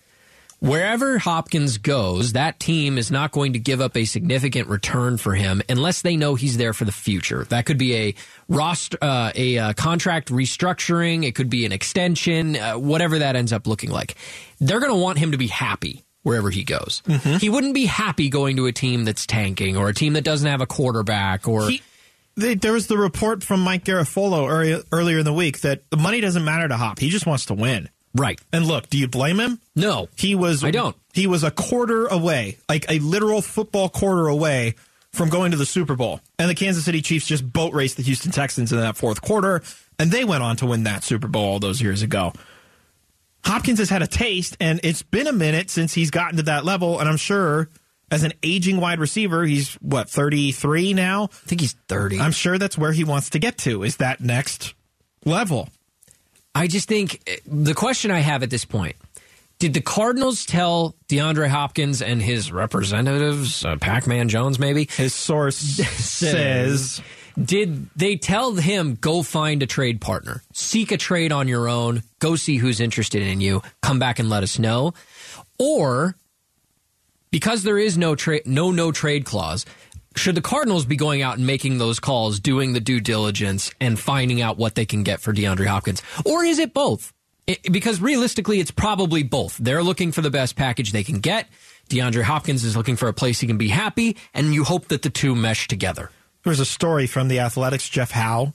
[0.60, 5.34] Wherever Hopkins goes, that team is not going to give up a significant return for
[5.34, 7.44] him unless they know he's there for the future.
[7.44, 8.14] That could be a
[8.48, 11.24] roster, uh, a uh, contract restructuring.
[11.24, 14.16] It could be an extension, uh, whatever that ends up looking like.
[14.58, 17.02] They're going to want him to be happy wherever he goes.
[17.40, 20.48] He wouldn't be happy going to a team that's tanking or a team that doesn't
[20.48, 21.70] have a quarterback or.
[21.70, 21.82] He,
[22.34, 26.20] there was the report from Mike Garafolo earlier, earlier in the week that the money
[26.20, 26.98] doesn't matter to Hop.
[26.98, 27.88] He just wants to win.
[28.18, 28.40] Right.
[28.52, 29.60] And look, do you blame him?
[29.74, 30.08] No.
[30.16, 30.96] He was I don't.
[31.14, 34.74] He was a quarter away, like a literal football quarter away
[35.12, 36.20] from going to the Super Bowl.
[36.38, 39.62] And the Kansas City Chiefs just boat raced the Houston Texans in that fourth quarter,
[39.98, 42.32] and they went on to win that Super Bowl all those years ago.
[43.44, 46.64] Hopkins has had a taste, and it's been a minute since he's gotten to that
[46.64, 47.68] level, and I'm sure
[48.10, 51.24] as an aging wide receiver, he's what, 33 now?
[51.24, 52.20] I think he's 30.
[52.20, 54.74] I'm sure that's where he wants to get to, is that next
[55.24, 55.68] level.
[56.58, 58.96] I just think eh, the question I have at this point
[59.60, 65.14] did the Cardinals tell DeAndre Hopkins and his representatives, uh, Pac Man Jones maybe, His
[65.14, 67.00] source says
[67.40, 72.02] did they tell him go find a trade partner, seek a trade on your own,
[72.18, 74.94] go see who's interested in you, come back and let us know?
[75.60, 76.16] Or
[77.30, 79.64] because there is no trade no no trade clause,
[80.18, 83.98] should the Cardinals be going out and making those calls, doing the due diligence and
[83.98, 86.02] finding out what they can get for DeAndre Hopkins?
[86.26, 87.12] Or is it both?
[87.46, 89.56] It- because realistically it's probably both.
[89.56, 91.48] They're looking for the best package they can get.
[91.88, 95.00] DeAndre Hopkins is looking for a place he can be happy and you hope that
[95.00, 96.10] the two mesh together.
[96.44, 98.52] There was a story from the Athletics, Jeff Howe,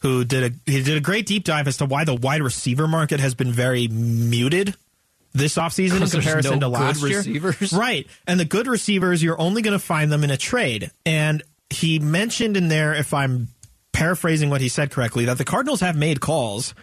[0.00, 2.86] who did a he did a great deep dive as to why the wide receiver
[2.86, 4.76] market has been very muted
[5.34, 7.18] this offseason in comparison no to last good year.
[7.18, 7.72] receivers?
[7.84, 8.06] Right.
[8.26, 10.90] And the good receivers, you're only going to find them in a trade.
[11.04, 13.48] And he mentioned in there, if I'm
[13.92, 16.74] paraphrasing what he said correctly, that the Cardinals have made calls.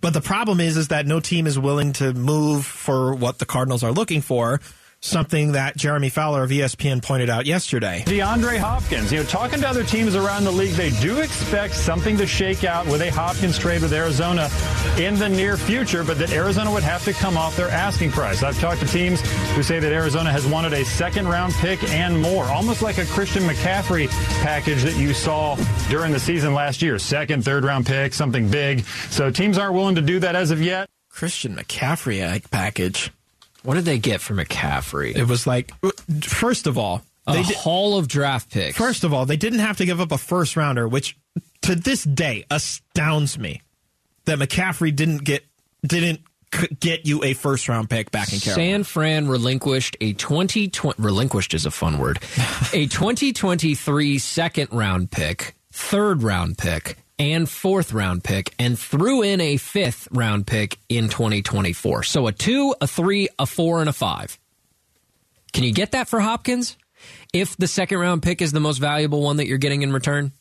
[0.00, 3.46] But the problem is, is that no team is willing to move for what the
[3.46, 4.60] Cardinals are looking for.
[5.04, 8.04] Something that Jeremy Fowler of ESPN pointed out yesterday.
[8.06, 9.10] DeAndre Hopkins.
[9.10, 12.62] You know, talking to other teams around the league, they do expect something to shake
[12.62, 14.48] out with a Hopkins trade with Arizona
[14.98, 18.44] in the near future, but that Arizona would have to come off their asking price.
[18.44, 19.20] I've talked to teams
[19.56, 23.06] who say that Arizona has wanted a second round pick and more, almost like a
[23.06, 24.08] Christian McCaffrey
[24.40, 25.56] package that you saw
[25.90, 27.00] during the season last year.
[27.00, 28.84] Second, third round pick, something big.
[29.10, 30.88] So teams aren't willing to do that as of yet.
[31.10, 33.10] Christian McCaffrey uh, package.
[33.62, 35.16] What did they get for McCaffrey?
[35.16, 35.72] It was like,
[36.22, 38.76] first of all, a they did, haul of draft picks.
[38.76, 41.16] First of all, they didn't have to give up a first rounder, which
[41.62, 43.62] to this day astounds me
[44.24, 45.44] that McCaffrey didn't get
[45.86, 46.20] didn't
[46.52, 48.72] c- get you a first round pick back in Carolina.
[48.72, 52.18] San Fran relinquished a 2020 relinquished is a fun word.
[52.72, 59.40] a 2023 second round pick, third round pick, and fourth round pick and threw in
[59.40, 62.02] a fifth round pick in 2024.
[62.02, 64.38] So a 2, a 3, a 4 and a 5.
[65.52, 66.76] Can you get that for Hopkins?
[67.32, 70.32] If the second round pick is the most valuable one that you're getting in return?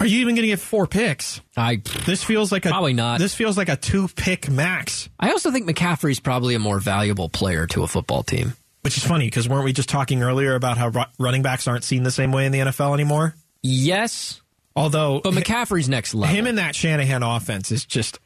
[0.00, 1.40] Are you even going to get four picks?
[1.56, 3.20] I This feels like a Probably not.
[3.20, 7.28] This feels like a two pick max, I also think McCaffrey's probably a more valuable
[7.28, 8.54] player to a football team.
[8.80, 12.02] which is funny because weren't we just talking earlier about how running backs aren't seen
[12.02, 13.36] the same way in the NFL anymore?
[13.62, 14.41] Yes,
[14.74, 16.34] Although but McCaffrey's next level.
[16.34, 18.18] him and that Shanahan offense is just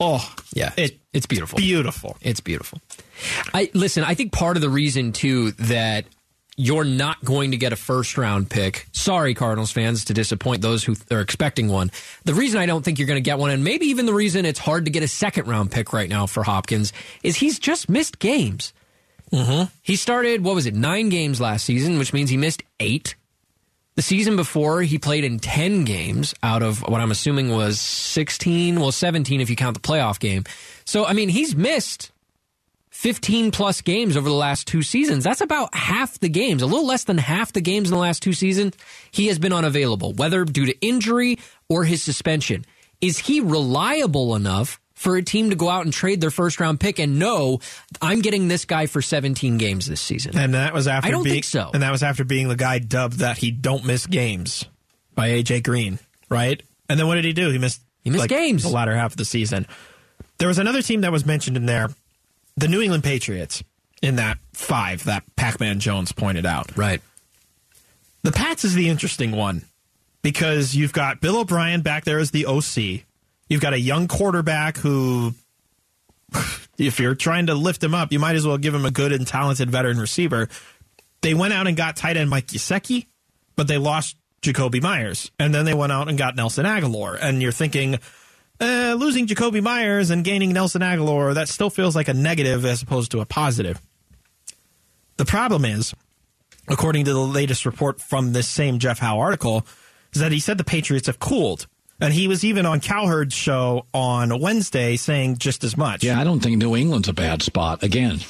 [0.00, 1.56] oh yeah, it it's beautiful.
[1.56, 2.16] beautiful.
[2.20, 2.80] It's beautiful.
[3.52, 4.04] I listen.
[4.04, 6.06] I think part of the reason too that
[6.56, 8.86] you're not going to get a first round pick.
[8.92, 11.90] Sorry, Cardinals fans, to disappoint those who are expecting one.
[12.24, 14.44] The reason I don't think you're going to get one, and maybe even the reason
[14.46, 17.88] it's hard to get a second round pick right now for Hopkins, is he's just
[17.88, 18.72] missed games.
[19.32, 19.64] Mm-hmm.
[19.82, 23.16] He started what was it nine games last season, which means he missed eight.
[23.96, 28.80] The season before, he played in 10 games out of what I'm assuming was 16,
[28.80, 30.42] well, 17 if you count the playoff game.
[30.84, 32.10] So, I mean, he's missed
[32.90, 35.22] 15 plus games over the last two seasons.
[35.22, 38.20] That's about half the games, a little less than half the games in the last
[38.20, 38.76] two seasons.
[39.12, 42.64] He has been unavailable, whether due to injury or his suspension.
[43.00, 46.80] Is he reliable enough for a team to go out and trade their first round
[46.80, 47.60] pick and know
[48.00, 50.36] I'm getting this guy for 17 games this season?
[50.38, 51.70] And that was after I don't being, think so.
[51.74, 54.64] And that was after being the guy dubbed that he don't miss games
[55.14, 56.62] by AJ Green, right?
[56.88, 57.50] And then what did he do?
[57.50, 58.62] He missed He missed like, games.
[58.62, 59.66] the latter half of the season.
[60.38, 61.90] There was another team that was mentioned in there,
[62.56, 63.62] the New England Patriots,
[64.02, 66.76] in that five that Pac-Man Jones pointed out.
[66.76, 67.00] Right.
[68.22, 69.62] The Pats is the interesting one
[70.22, 73.04] because you've got Bill O'Brien back there as the OC.
[73.54, 75.32] You've got a young quarterback who,
[76.76, 79.12] if you're trying to lift him up, you might as well give him a good
[79.12, 80.48] and talented veteran receiver.
[81.20, 83.06] They went out and got tight end Mike Gesicki,
[83.54, 85.30] but they lost Jakobi Meyers.
[85.38, 87.16] And then they went out and got Nelson Agholor.
[87.22, 88.00] And you're thinking,
[88.58, 92.82] eh, losing Jakobi Meyers and gaining Nelson Agholor, that still feels like a negative as
[92.82, 93.80] opposed to a positive.
[95.16, 95.94] The problem is,
[96.66, 99.64] according to the latest report from this same Jeff Howe article,
[100.12, 101.68] is that he said the Patriots have cooled.
[102.00, 106.02] And he was even on Cowherd's show on Wednesday saying just as much.
[106.02, 107.82] Yeah, I don't think New England's a bad spot.
[107.82, 108.20] Again,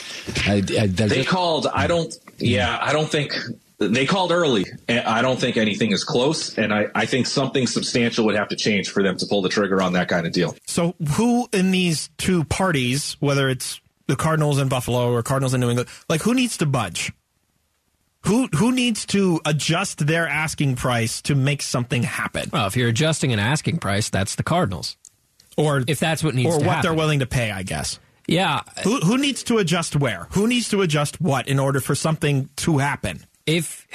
[0.46, 1.66] I, I, they're just- called.
[1.72, 2.14] I don't.
[2.38, 3.32] Yeah, I don't think
[3.78, 4.66] they called early.
[4.88, 8.56] I don't think anything is close, and I, I think something substantial would have to
[8.56, 10.56] change for them to pull the trigger on that kind of deal.
[10.66, 15.60] So who in these two parties, whether it's the Cardinals in Buffalo or Cardinals in
[15.60, 17.12] New England, like who needs to budge?
[18.26, 22.50] Who who needs to adjust their asking price to make something happen?
[22.52, 24.96] Well, if you're adjusting an asking price, that's the Cardinals.
[25.56, 26.82] Or If that's what needs or what happen.
[26.82, 27.98] they're willing to pay, I guess.
[28.26, 28.62] Yeah.
[28.82, 30.26] Who who needs to adjust where?
[30.30, 33.24] Who needs to adjust what in order for something to happen?
[33.46, 33.86] If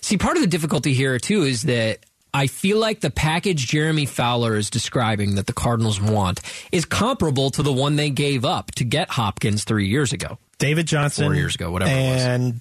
[0.00, 1.98] see, part of the difficulty here too is that
[2.32, 6.40] I feel like the package Jeremy Fowler is describing that the Cardinals want
[6.70, 10.38] is comparable to the one they gave up to get Hopkins three years ago.
[10.58, 12.22] David Johnson Four years ago, whatever it was.
[12.22, 12.60] and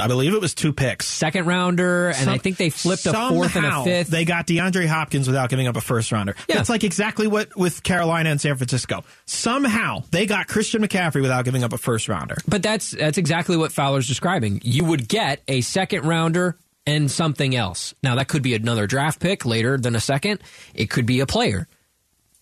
[0.00, 1.06] I believe it was two picks.
[1.06, 4.08] Second rounder, and I think they flipped a fourth and a fifth.
[4.08, 6.34] They got DeAndre Hopkins without giving up a first rounder.
[6.48, 6.56] Yeah.
[6.56, 9.04] That's like exactly what with Carolina and San Francisco.
[9.26, 12.38] Somehow they got Christian McCaffrey without giving up a first rounder.
[12.48, 14.60] But that's that's exactly what Fowler's describing.
[14.64, 17.94] You would get a second rounder and something else.
[18.02, 20.40] Now that could be another draft pick later than a second.
[20.74, 21.68] It could be a player.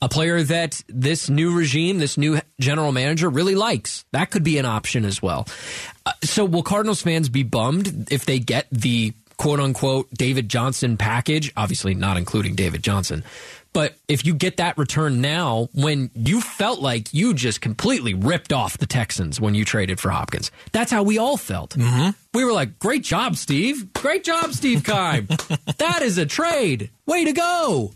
[0.02, 4.04] A player that this new regime, this new general manager really likes.
[4.10, 5.46] That could be an option as well.
[6.04, 10.96] Uh, so will Cardinals fans be bummed if they get the quote unquote David Johnson
[10.96, 11.52] package?
[11.56, 13.22] Obviously not including David Johnson.
[13.72, 18.52] But if you get that return now, when you felt like you just completely ripped
[18.52, 21.70] off the Texans when you traded for Hopkins, that's how we all felt.
[21.76, 22.10] Mm-hmm.
[22.34, 23.92] We were like, great job, Steve.
[23.94, 25.26] Great job, Steve Keim.
[25.78, 26.90] that is a trade.
[27.06, 27.92] Way to go.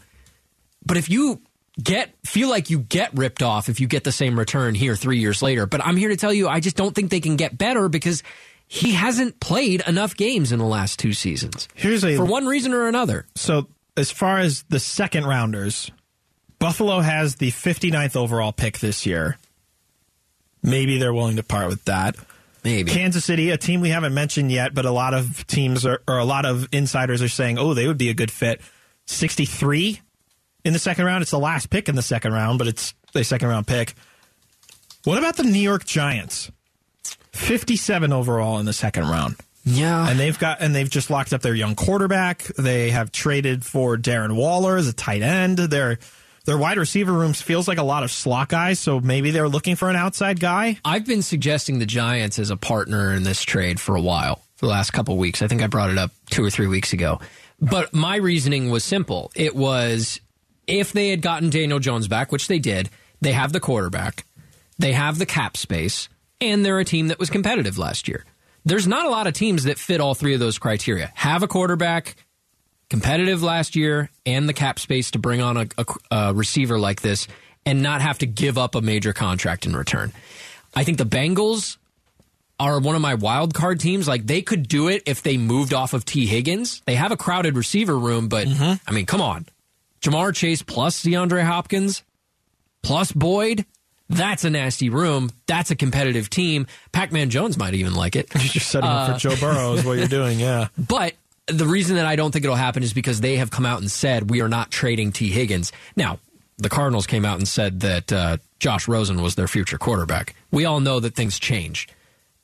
[0.86, 1.42] But if you
[1.82, 5.18] get feel like you get ripped off if you get the same return here three
[5.18, 7.56] years later, but I'm here to tell you, I just don't think they can get
[7.56, 8.22] better because
[8.66, 11.68] he hasn't played enough games in the last two seasons.
[11.74, 13.26] Here's a for one reason or another.
[13.34, 15.90] So as far as the second rounders,
[16.58, 19.38] Buffalo has the 59th overall pick this year.
[20.62, 22.16] Maybe they're willing to part with that.
[22.64, 22.90] Maybe.
[22.90, 26.18] Kansas City, a team we haven't mentioned yet, but a lot of teams are, or
[26.18, 28.60] a lot of insiders are saying, oh, they would be a good fit.
[29.06, 30.00] 63
[30.66, 31.22] in the second round.
[31.22, 33.94] It's the last pick in the second round, but it's a second round pick.
[35.04, 36.50] What about the New York Giants?
[37.32, 39.36] 57 overall in the second round.
[39.64, 40.08] Yeah.
[40.08, 42.42] And they've got and they've just locked up their young quarterback.
[42.58, 45.58] They have traded for Darren Waller as a tight end.
[45.58, 45.98] Their
[46.46, 49.76] their wide receiver rooms feels like a lot of slot guys, so maybe they're looking
[49.76, 50.78] for an outside guy.
[50.84, 54.66] I've been suggesting the Giants as a partner in this trade for a while, for
[54.66, 55.42] the last couple of weeks.
[55.42, 57.20] I think I brought it up two or three weeks ago.
[57.60, 59.32] But my reasoning was simple.
[59.34, 60.20] It was
[60.66, 64.24] if they had gotten Daniel Jones back, which they did, they have the quarterback,
[64.78, 66.08] they have the cap space,
[66.40, 68.24] and they're a team that was competitive last year.
[68.64, 71.12] There's not a lot of teams that fit all three of those criteria.
[71.14, 72.16] Have a quarterback,
[72.90, 77.00] competitive last year, and the cap space to bring on a, a, a receiver like
[77.00, 77.28] this
[77.64, 80.12] and not have to give up a major contract in return.
[80.74, 81.76] I think the Bengals
[82.58, 84.08] are one of my wild card teams.
[84.08, 86.82] Like they could do it if they moved off of Tee Higgins.
[86.86, 88.74] They have a crowded receiver room, but mm-hmm.
[88.86, 89.46] I mean, come on.
[90.06, 92.02] Ja'Marr Chase plus DeAndre Hopkins
[92.82, 93.66] plus Boyd.
[94.08, 95.30] That's a nasty room.
[95.46, 96.66] That's a competitive team.
[96.92, 98.28] Pac Man Jones might even like it.
[98.34, 100.68] You're just setting up Uh, for Joe Burrow is what you're doing, yeah.
[100.78, 101.14] But
[101.48, 103.90] the reason that I don't think it'll happen is because they have come out and
[103.90, 105.72] said we are not trading Tee Higgins.
[105.96, 106.20] Now,
[106.58, 110.34] the Cardinals came out and said that uh, Josh Rosen was their future quarterback.
[110.52, 111.88] We all know that things change.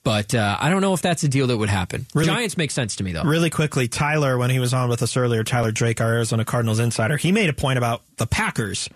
[0.04, 2.06] But uh, I don't know if that's a deal that would happen.
[2.14, 3.22] Really- Giants make sense to me, though.
[3.22, 6.80] Really quickly, Tyler, when he was on with us earlier, Tyler Drake, our Arizona Cardinals
[6.80, 8.88] insider, he made a point about the Packers.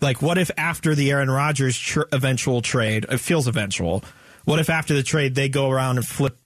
[0.00, 4.04] Like, what if after the Aaron Rodgers tr- eventual trade, it feels eventual,
[4.44, 6.36] what if after the trade they go around and flip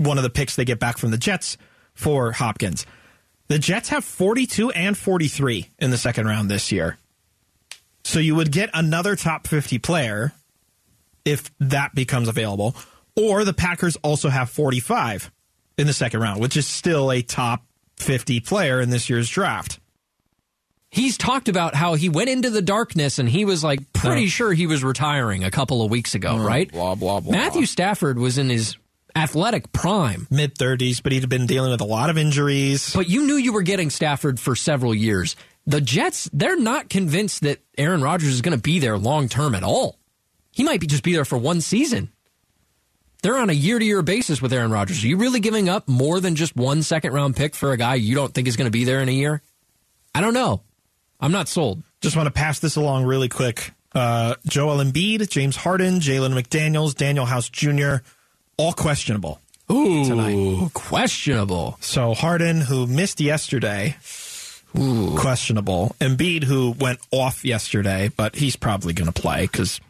[0.00, 1.58] one of the picks they get back from the Jets
[1.92, 2.86] for Hopkins?
[3.48, 6.96] The Jets have 42 and 43 in the second round this year.
[8.04, 10.32] So you would get another top 50 player
[11.26, 12.74] if that becomes available.
[13.16, 15.30] Or the Packers also have 45
[15.78, 17.64] in the second round, which is still a top
[17.96, 19.78] 50 player in this year's draft.
[20.90, 24.28] He's talked about how he went into the darkness and he was like pretty Oh.
[24.28, 26.44] sure he was retiring a couple of weeks ago, oh.
[26.44, 26.70] right?
[26.70, 27.32] Blah, blah, blah.
[27.32, 28.76] Matthew Stafford was in his
[29.16, 30.28] athletic prime.
[30.30, 32.92] Mid 30s, but he'd been dealing with a lot of injuries.
[32.94, 35.34] But you knew you were getting Stafford for several years.
[35.66, 39.54] The Jets, they're not convinced that Aaron Rodgers is going to be there long term
[39.56, 39.98] at all.
[40.52, 42.12] He might be just be there for one season.
[43.24, 45.02] They're on a year to year basis with Aaron Rodgers.
[45.02, 47.94] Are you really giving up more than just one second round pick for a guy
[47.94, 49.40] you don't think is going to be there in a year?
[50.14, 50.60] I don't know.
[51.18, 51.82] I'm not sold.
[52.02, 53.70] Just want to pass this along really quick.
[53.94, 58.04] Uh, Joel Embiid, James Harden, Jalen McDaniels, Danuel House Jr.,
[58.58, 59.40] all questionable.
[59.72, 60.74] Ooh, tonight.
[60.74, 61.78] questionable.
[61.80, 63.96] So Harden, who missed yesterday,
[64.78, 65.16] Ooh.
[65.16, 65.96] questionable.
[65.98, 69.80] Embiid, who went off yesterday, but he's probably going to play because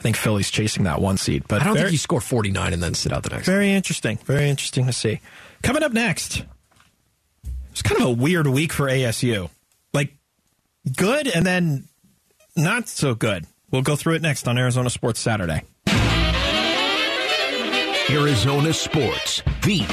[0.00, 1.44] I think Philly's chasing that one seed.
[1.46, 3.44] But I don't very, think you score 49 and then sit out the next.
[3.44, 4.16] very interesting.
[4.24, 5.20] Very interesting to see.
[5.62, 6.42] Coming up next,
[7.70, 9.50] it's kind of a weird week for ASU.
[9.92, 10.14] Like
[10.96, 11.84] good and then
[12.56, 13.44] not so good.
[13.70, 15.64] We'll go through it next on Arizona Sports Saturday.
[18.08, 19.84] Arizona Sports, the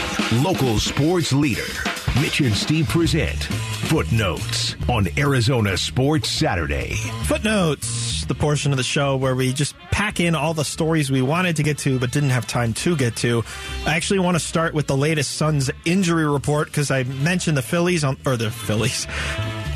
[0.42, 1.97] local sports leader.
[2.16, 6.96] Mitch and Steve present Footnotes on Arizona Sports Saturday.
[7.26, 11.22] Footnotes, the portion of the show where we just pack in all the stories we
[11.22, 13.44] wanted to get to but didn't have time to get to.
[13.86, 17.62] I actually want to start with the latest Suns injury report because I mentioned the
[17.62, 19.06] Phillies on or the Phillies.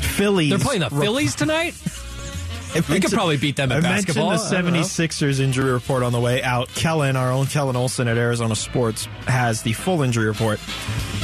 [0.00, 0.50] Phillies.
[0.50, 1.74] They're playing the Phillies tonight?
[2.88, 4.30] We could probably beat them at I basketball.
[4.30, 6.68] mentioned the I don't 76ers injury report on the way out.
[6.74, 10.58] Kellen, our own Kellen Olson at Arizona Sports, has the full injury report.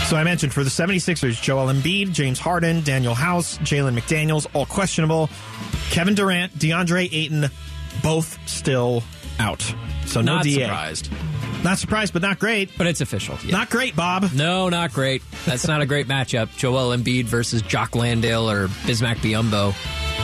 [0.08, 4.66] So I mentioned for the 76ers, Joel Embiid, James Harden, Danuel House, Jalen McDaniels, all
[4.66, 5.30] questionable.
[5.90, 7.46] Kevin Durant, DeAndre Ayton,
[8.02, 9.02] both still
[9.38, 9.62] out.
[10.06, 10.62] So no Not DA.
[10.64, 11.10] surprised.
[11.64, 12.70] Not surprised, but not great.
[12.78, 13.36] But it's official.
[13.44, 13.52] Yeah.
[13.52, 14.32] Not great, Bob.
[14.32, 15.22] No, not great.
[15.44, 16.54] That's not a great matchup.
[16.56, 19.74] Joel Embiid versus Jock Landale or Bismack Biyombo.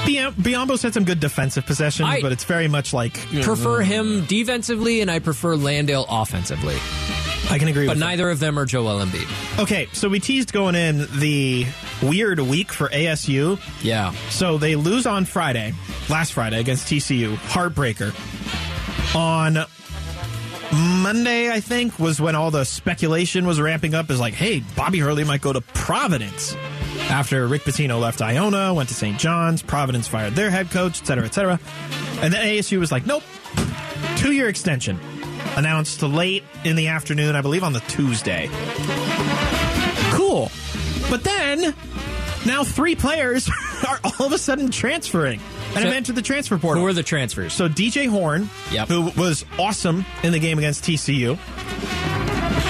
[0.04, 3.84] Biom- Biyombo's had some good defensive possessions, I- but it's very much like Prefer uh,
[3.84, 6.76] him defensively, and I prefer Landale offensively.
[7.50, 8.06] I can agree But with that.
[8.06, 9.60] neither of them are Joel Embiid.
[9.60, 11.66] Okay, so we teased going in the
[12.02, 13.58] weird week for ASU.
[13.82, 14.12] Yeah.
[14.30, 15.74] So they lose on Friday,
[16.08, 18.12] last Friday against TCU, heartbreaker.
[19.14, 19.58] On
[21.02, 24.10] Monday, I think, was when all the speculation was ramping up.
[24.10, 26.56] Is like, hey, Bobby Hurley might go to Providence
[27.10, 29.18] after Rick Pitino left Iona, went to St.
[29.18, 29.62] John's.
[29.62, 31.60] Providence fired their head coach, etc., cetera, et cetera.
[32.24, 33.22] And then ASU was like, nope,
[34.16, 34.98] two year extension
[35.56, 38.48] announced late in the afternoon, I believe on the Tuesday.
[40.12, 40.50] Cool.
[41.10, 41.74] But then,
[42.46, 43.48] now three players
[43.88, 46.82] are all of a sudden transferring and So- have entered the transfer portal.
[46.82, 47.52] Who are the transfers?
[47.52, 48.88] So DJ Horne, Yep.
[48.88, 51.38] who was awesome in the game against TCU.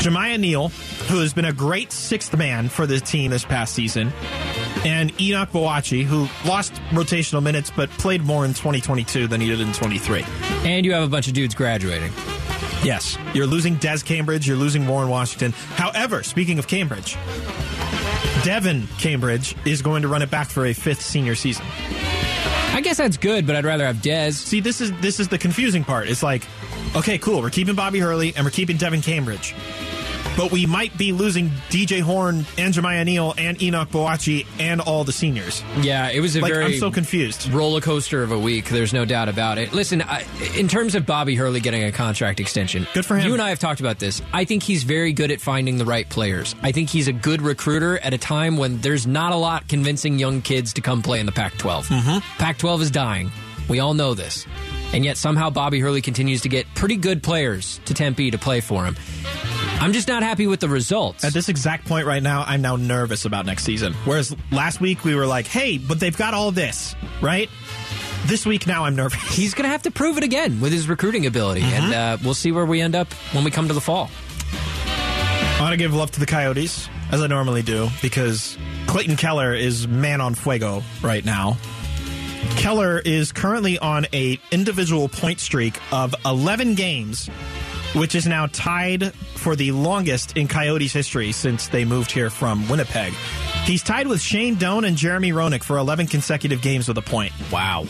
[0.05, 0.69] Jamiya Neal,
[1.09, 4.13] who has been a great sixth man for the team this past season.
[4.85, 9.63] And Enoch Boakye, who lost rotational minutes but played more in 2022 than he did
[9.63, 10.23] in 23.
[10.65, 12.13] And you have a bunch of dudes graduating.
[12.83, 15.53] Yes, you're losing Des Cambridge, you're losing Warren Washington.
[15.77, 17.15] However, speaking of Cambridge,
[18.43, 21.65] Devan Cambridge is going to run it back for a fifth senior season.
[22.75, 24.35] I guess that's good, but I'd rather have Dez.
[24.35, 26.09] See, this is this is the confusing part.
[26.09, 26.47] It's like,
[26.95, 29.55] okay, cool, we're keeping Bobby Hurley and we're keeping Devan Cambridge.
[30.37, 35.05] But we might be losing DJ Horne and Jamiya Neal and Enoch Boakye and all
[35.05, 35.63] the seniors.
[35.81, 37.49] Yeah, it was a Like, very I'm so confused.
[37.53, 38.69] roller coaster of a week.
[38.69, 39.73] There's no doubt about it.
[39.73, 40.25] Listen, I,
[40.57, 43.27] in terms of Bobby Hurley getting a contract extension, Good for him.
[43.29, 44.23] You and I have talked about this.
[44.33, 46.57] I think he's very good at finding the right players.
[46.63, 50.19] I think he's a good recruiter at a time when there's not a lot convincing
[50.19, 51.87] young kids to come play in the Pac-12.
[51.87, 52.39] Mm-hmm.
[52.39, 53.31] Pac-12 is dying.
[53.69, 54.47] We all know this.
[54.93, 58.61] And yet somehow Bobby Hurley continues to get pretty good players to Tempe to play
[58.61, 58.97] for him.
[59.81, 61.25] I'm just not happy with the results.
[61.25, 63.93] At this exact point right now, I'm now nervous about next season.
[64.05, 67.51] Whereas last week we were like, hey, but they've got all this, right?
[68.25, 69.21] This week now I'm nervous.
[69.37, 72.33] He's going to have to prove it again with his recruiting ability, and uh, we'll
[72.35, 74.11] see where we end up when we come to the fall.
[74.87, 78.57] I want to give love to the Coyotes, as I normally do, because
[78.87, 81.59] Clayton Keller is man on fuego right now.
[82.57, 87.29] Keller is currently on a individual point streak of 11 games,
[87.95, 92.69] which is now tied for the longest in Coyotes history since they moved here from
[92.69, 93.13] Winnipeg.
[93.65, 97.33] He's tied with Shane Doan and Jeremy Roenick for 11 consecutive games with a point.
[97.51, 97.87] Wow.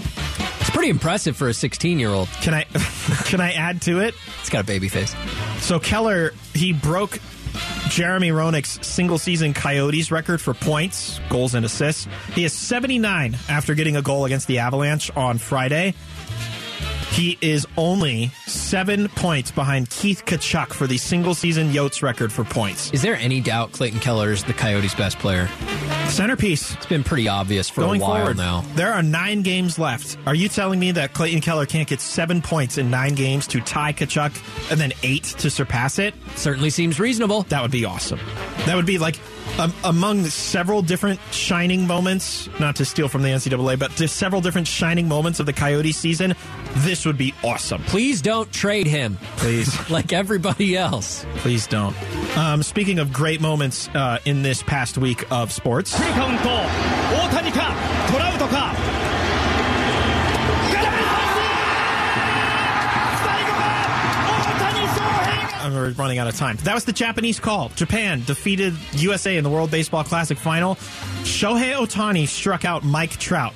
[0.61, 2.28] It's pretty impressive for a 16 year old.
[2.42, 2.62] Can I
[3.24, 4.14] can I add to it?
[4.40, 5.14] It's got a baby face.
[5.59, 7.18] So Keller, he broke
[7.88, 12.09] Jeremy Roenick's single season Coyotes record for points, goals, and assists.
[12.34, 15.94] He has 79 after getting a goal against the Avalanche on Friday.
[17.14, 22.42] He is only seven points behind Keith Tkachuk for the single season Yotes record for
[22.42, 22.90] points.
[22.90, 25.48] Is there any doubt Clayton Keller is the Coyotes' best player?
[26.14, 26.72] Centerpiece.
[26.74, 28.64] It's been pretty obvious for Going a while forward, now.
[28.76, 30.16] there are nine games left.
[30.26, 33.60] Are you telling me that Clayton Keller can't get seven points in nine games to
[33.60, 36.14] tie Tkachuk and then eight to surpass it?
[36.36, 37.42] Certainly seems reasonable.
[37.44, 38.20] That would be awesome.
[38.66, 39.18] That would be like
[39.58, 44.40] um, among several different shining moments, not to steal from the NCAA, but to several
[44.40, 46.34] different shining moments of the Coyote season.
[46.78, 47.82] This would be awesome.
[47.84, 51.24] Please don't trade him Please, like everybody else.
[51.36, 51.94] please don't.
[52.36, 57.72] Um, speaking of great moments uh, in this past week of sports, いカウント大谷か
[58.11, 58.74] トラウトか
[65.74, 66.57] we're running out of time.
[66.59, 67.68] That was the Japanese call.
[67.70, 70.76] Japan defeated USA in the World Baseball Classic final.
[71.24, 73.52] Shohei Ohtani struck out Mike Trout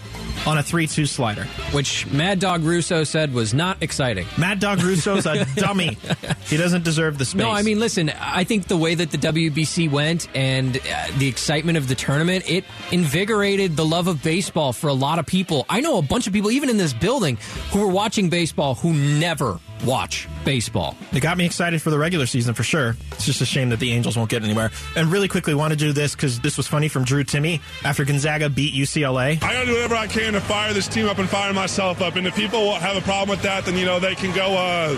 [0.47, 1.45] on a 3 2 slider.
[1.73, 4.27] Which Mad Dog Russo said was not exciting.
[4.37, 5.99] Mad Dog Russo's a dummy.
[6.47, 7.39] He doesn't deserve the space.
[7.39, 10.81] No, I mean, listen, I think the way that the WBC went and uh,
[11.19, 15.27] the excitement of the tournament, it invigorated the love of baseball for a lot of
[15.27, 15.67] people.
[15.69, 17.39] I know a bunch of people, even in this building,
[17.71, 20.97] who were watching baseball who never watch baseball.
[21.13, 22.97] It got me excited for the regular season for sure.
[23.13, 24.71] It's just a shame that the Angels won't get anywhere.
[24.97, 28.05] And really quickly, want to do this because this was funny from Drew Timme after
[28.05, 29.43] Gonzaga beat UCLA.
[29.43, 32.01] I got to do whatever I can to fire this team up and fire myself
[32.03, 32.17] up.
[32.17, 34.93] And if people have a problem with that, then you know they can go uh,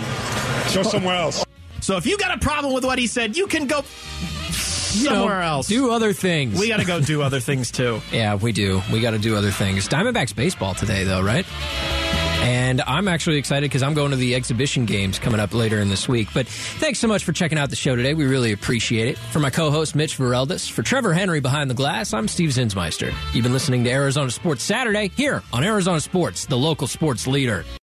[0.73, 1.45] go somewhere else.
[1.81, 3.83] So if you got a problem with what he said, you can go
[4.93, 5.67] You know, somewhere else.
[5.67, 6.59] Do other things.
[6.59, 8.01] We got to go do other things too.
[8.11, 8.81] Yeah, we do.
[8.91, 9.87] We got to do other things.
[9.87, 11.45] Diamondbacks baseball today, though, right?
[12.41, 15.89] And I'm actually excited because I'm going to the exhibition games coming up later in
[15.89, 16.29] this week.
[16.33, 18.15] But thanks so much for checking out the show today.
[18.15, 19.17] We really appreciate it.
[19.17, 23.13] For my co-host Mitch Vareldis, for Trevor Henry behind the glass, I'm Steve Zinsmeister.
[23.33, 27.63] You've been listening to Arizona Sports Saturday here on Arizona Sports, the local sports leader.